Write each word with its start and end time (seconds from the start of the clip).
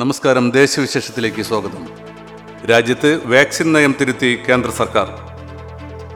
നമസ്കാരം 0.00 0.44
ദേശവിശേഷത്തിലേക്ക് 0.56 1.42
സ്വാഗതം. 1.46 1.84
രാജ്യത്ത് 2.70 3.08
വാക്സിൻ 3.30 3.72
നയം 3.74 3.92
തിരുത്തി 4.00 4.30
കേന്ദ്ര 4.48 4.70
സർക്കാർ. 4.70 5.08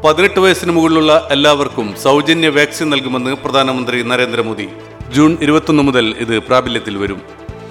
പതിനെട്ട് 0.05 0.41
വയസ്സിന് 0.41 0.73
മുകളിലുള്ള 0.77 1.13
എല്ലാവർക്കും 1.31 1.87
സൗജന്യ 2.05 2.49
വാക്സിൻ 2.59 2.89
നൽകുമെന്ന് 2.91 3.33
പ്രധാനമന്ത്രി 3.45 4.03
നരേന്ദ്രമോദി. 4.11 4.67
ജൂൺ 5.15 5.33
ഇരുപത്തൊന്ന് 5.41 5.83
മുതൽ 5.83 6.15
ഇത് 6.25 6.39
പ്രാബല്യത്തിൽ 6.39 6.97
വരും. 7.03 7.21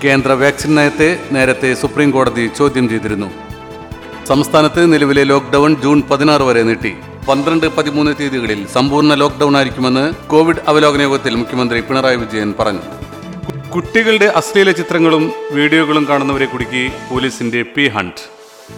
കേന്ദ്ര 0.03 0.31
വാക്സിൻ 0.43 0.75
നയത്തെ 0.75 1.09
നേരത്തെ 1.37 1.73
സുപ്രീം 1.73 2.11
കോടതി 2.11 2.47
ചോദ്യം 2.59 2.89
ചെയ്തിരുന്നു. 2.89 3.29
സംസ്ഥാനത്ത് 4.31 4.93
നിലവിലെ 4.93 5.23
ലോക്ക്ഡൌൺ 5.23 5.73
ജൂൺ 5.85 6.01
പതിനാറ് 6.11 6.41
വരെ 6.41 6.63
നീട്ടി. 6.63 6.93
പന്ത്രണ്ട് 7.29 7.67
പതിമൂന്ന് 7.77 8.15
തീയതികളിൽ 8.19 8.67
സമ്പൂർണ 8.75 9.13
ലോക്ക്ഡൌൺ 9.13 9.55
ആയിരിക്കുമെന്ന് 9.57 10.05
കോവിഡ് 10.33 10.63
അവലോകന 10.67 11.01
യോഗത്തിൽ 11.01 11.35
മുഖ്യമന്ത്രി 11.35 11.81
പിണറായി 11.81 12.15
വിജയൻ 12.15 12.53
പറഞ്ഞു. 12.59 12.83
കുട്ടികളുടെ 13.73 14.27
അശ്ലീല 14.39 14.69
ചിത്രങ്ങളും 14.77 15.23
വീഡിയോകളും 15.57 16.03
കാണുന്നവരെ 16.09 16.47
കുടുക്കി 16.53 16.81
പോലീസിന്റെ 17.09 17.59
പി 17.73 17.83
ഹണ്ട്. 17.95 18.21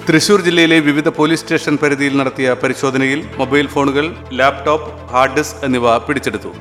തൃശൂർ 0.07 0.39
ജില്ലയിലെ 0.47 0.77
വിവിധ 0.87 1.07
പോലീസ് 1.19 1.41
സ്റ്റേഷൻ 1.43 1.75
പരിധിയിൽ 1.83 2.13
നടത്തിയ 2.19 2.49
പരിശോധനയിൽ 2.63 3.19
മൊബൈൽ 3.39 3.67
ഫോണുകൾ 3.73 4.05
ലാപ്ടോപ്പ് 4.39 4.89
ഹാർഡ് 5.13 5.35
ഡിസ്ക് 5.37 5.63
എന്നിവ 5.67 5.95
പിടിച്ചെടുത്തു. 6.07 6.51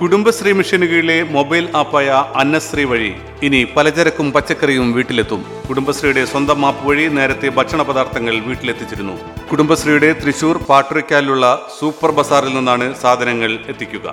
കുടുംബശ്രീ 0.00 0.52
മിഷന് 0.58 0.86
കീഴിലെ 0.90 1.18
മൊബൈൽ 1.36 1.66
ആപ്പായ 1.80 2.08
അന്നശ്രീ 2.42 2.84
വഴി 2.92 3.10
ഇനി 3.48 3.60
പലചരക്കും 3.74 4.30
പച്ചക്കറിയും 4.36 4.88
വീട്ടിലെത്തും. 4.96 5.42
കുടുംബശ്രീയുടെ 5.68 6.24
സ്വന്തം 6.32 6.64
ആപ്പ് 6.70 6.86
വഴി 6.88 7.04
നേരത്തെ 7.18 7.50
ഭക്ഷണ 7.58 7.82
പദാർത്ഥങ്ങൾ 7.90 8.36
വീട്ടിലെത്തിച്ചിരുന്നു. 8.48 9.16
കുടുംബശ്രീയുടെ 9.50 10.10
തൃശൂർ 10.22 10.58
പാട്ടുറിക്കാലിലുള്ള 10.70 11.46
സൂപ്പർ 11.80 12.12
ബസാറിൽ 12.20 12.54
നിന്നാണ് 12.58 12.88
സാധനങ്ങൾ 13.02 13.52
എത്തിക്കുക. 13.72 14.08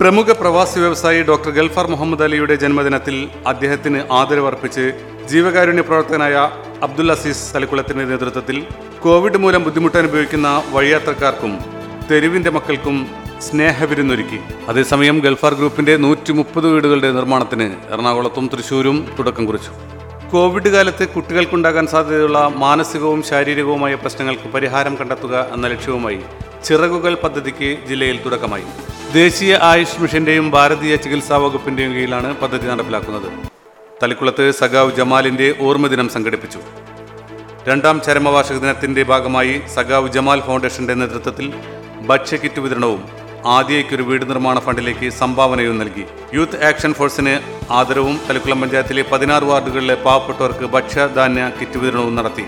പ്രമുഖ 0.00 0.32
പ്രവാസി 0.40 0.78
വ്യവസായി 0.80 1.20
ഡോക്ടർ 1.28 1.50
ഗൽഫാർ 1.50 1.86
മുഹമ്മദ് 1.92 2.22
അലിയുടെ 2.22 2.54
ജന്മദിനത്തിൽ 2.54 3.16
അദ്ദേഹത്തിന് 3.46 4.00
ആദരവർപ്പിച്ച് 4.18 4.84
ജീവകാരുണ്യ 5.30 5.80
പ്രവർത്തകനായ 5.80 6.34
അബ്ദുൽ 6.86 7.10
അസീസ് 7.14 7.54
തലക്കുളത്തിന്റെ 7.54 8.04
നേതൃത്വത്തിൽ 8.04 8.58
കോവിഡ് 9.02 9.38
മൂലം 9.42 9.62
ബുദ്ധിമുട്ടനുഭവിക്കുന്ന 9.64 10.48
വഴിയാത്രക്കാർക്കും 10.74 11.52
തെരുവിന്റെ 12.10 12.50
മക്കൾക്കും 12.56 12.96
സ്നേഹവിരുന്നൊരുക്കി. 13.46 14.38
അതേസമയം 14.68 15.18
ഗൾഫാർ 15.26 15.54
ഗ്രൂപ്പിന്റെ 15.54 15.96
നൂറ്റി 16.04 16.32
മുപ്പത് 16.32 16.68
വീടുകളുടെ 16.72 17.10
നിർമ്മാണത്തിന് 17.18 17.66
എറണാകുളത്തും 17.94 18.46
തൃശൂരും 18.52 18.98
തുടക്കം 19.18 19.46
കുറിച്ചു. 19.46 19.72
കോവിഡ് 20.32 20.72
കാലത്ത് 20.74 21.08
കുട്ടികൾക്കുണ്ടാകാൻ 21.08 21.86
സാധ്യതയുള്ള 21.86 22.38
മാനസികവും 22.64 23.22
ശാരീരികവുമായ 23.30 23.94
പ്രശ്നങ്ങൾക്ക് 23.94 24.48
പരിഹാരം 24.54 24.96
കണ്ടെത്തുക 25.00 25.46
എന്ന 25.56 25.66
ലക്ഷ്യവുമായി 25.74 26.20
ചിറകുകൾ 26.64 27.14
പദ്ധതിക്ക് 27.24 27.70
ജില്ലയിൽ 27.88 28.18
തുടക്കമായി. 28.24 28.68
ദേശീയ 29.12 29.52
ആയുഷ് 29.68 30.00
മിഷന്റെയും 30.00 30.46
ഭാരതീയ 30.54 30.94
ചികിത്സാ 31.04 31.36
വകുപ്പിന്റെയും 31.42 31.92
കീഴിലാണ് 31.94 32.30
പദ്ധതി 32.40 32.66
നടപ്പിലാക്കുന്നത്. 32.70 33.28
തളിക്കുളത്ത് 34.00 34.46
സഖാവ് 34.58 34.90
ജമാലിന്റെ 34.98 35.46
ഓർമ്മദിനം 35.66 36.08
സംഘടിപ്പിച്ചു. 36.14 36.60
രണ്ടാം 37.68 37.96
ചരമവാർഷിക 38.06 38.58
ദിനത്തിന്റെ 38.64 39.02
ഭാഗമായി 39.12 39.54
സഖാവ് 39.76 40.12
ജമാൽ 40.16 40.42
ഫൗണ്ടേഷന്റെ 40.48 40.94
നേതൃത്വത്തിൽ 41.00 41.48
ഭക്ഷ്യക്കിറ്റ് 42.10 42.60
വിതരണവും 42.66 43.02
ആദ്യയ്ക്കൊരു 43.56 44.06
വീട് 44.10 44.28
നിർമ്മാണ 44.30 44.58
ഫണ്ടിലേക്ക് 44.58 45.10
സംഭാവനയും 45.22 45.78
നൽകി. 45.78 46.06
യൂത്ത് 46.36 46.62
ആക്ഷൻ 46.70 46.94
ഫോഴ്സിന് 47.00 47.34
ആദരവും 47.80 48.16
തളിക്കുളം 48.30 48.60
പഞ്ചായത്തിലെ 48.60 49.04
പതിനാറ് 49.12 49.48
വാർഡുകളിലെ 49.52 49.98
പാവപ്പെട്ടവർക്ക് 50.06 50.66
ഭക്ഷ്യധാന്യ 50.76 51.50
കിറ്റ് 51.60 51.78
വിതരണവും 51.84 52.16
നടത്തി. 52.20 52.46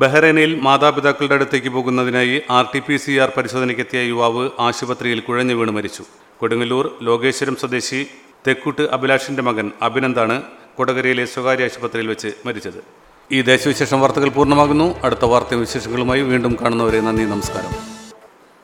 ബഹ്റൈനിൽ 0.00 0.60
മാതാപിതാക്കളുടെ 0.60 1.34
അടുത്തേക്ക് 1.34 1.68
പോകുന്നതിനായി 1.68 2.42
R 2.50 2.66
T 2.74 2.80
P 2.86 2.96
C 2.96 3.18
R 3.22 3.32
പരിശോധനയ്ക്കെത്തിയ 3.36 4.00
യുവാവ് 4.00 4.50
ആശുപത്രിയിൽ 4.60 5.20
കുഴഞ്ഞു 5.20 5.54
വീണ് 5.54 5.70
മരിച്ചു. 5.70 6.04
കൊടുങ്ങല്ലൂർ 6.40 6.86
ലോകേശ്വരം 7.02 7.56
സ്വദേശി 7.56 8.06
തെക്കുട്ട് 8.46 8.82
അഭിലാഷിന്റെ 8.82 9.42
മകൻ 9.42 9.70
അഭിനന്ദാണ് 9.82 10.42
കൊടകരയിലെ 10.76 11.26
സ്വകാര്യ 11.26 11.64
ആശുപത്രിയിൽ 11.64 12.08
വെച്ച് 12.08 12.32
മരിച്ചത്. 12.46 12.80
ഈ 13.32 13.40
ദേശവിശേഷം 13.42 14.00
വാർത്തകൾ 14.00 14.28
പൂർണമാകുന്നു. 14.28 14.94
അടുത്ത 15.04 15.24
വാർത്തയും 15.24 15.60
വിശേഷങ്ങളുമായി 15.60 16.22
വീണ്ടും 16.22 16.56
കാണുന്നവരെ 16.62 17.00
നന്ദി 17.00 17.24
നമസ്കാരം. 17.24 17.91